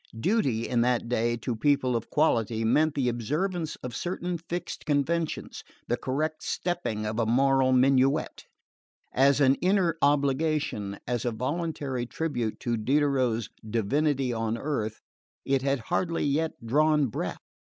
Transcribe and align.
Duty, 0.19 0.67
in 0.67 0.81
that 0.81 1.07
day, 1.07 1.37
to 1.37 1.55
people 1.55 1.95
of 1.95 2.09
quality, 2.09 2.65
meant 2.65 2.95
the 2.95 3.07
observance 3.07 3.75
of 3.83 3.95
certain 3.95 4.39
fixed 4.39 4.83
conventions: 4.87 5.63
the 5.87 5.95
correct 5.95 6.41
stepping 6.41 7.05
of 7.05 7.19
a 7.19 7.27
moral 7.27 7.71
minuet; 7.71 8.47
as 9.13 9.39
an 9.39 9.53
inner 9.61 9.99
obligation, 10.01 10.97
as 11.05 11.23
a 11.23 11.29
voluntary 11.29 12.07
tribute 12.07 12.59
to 12.61 12.77
Diderot's 12.77 13.49
"divinity 13.69 14.33
on 14.33 14.57
earth," 14.57 15.01
it 15.45 15.61
had 15.61 15.77
hardly 15.81 16.23
yet 16.23 16.53
drawn 16.65 17.05
breath. 17.05 17.45